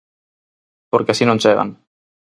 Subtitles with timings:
[0.91, 1.69] Porque así non chegan.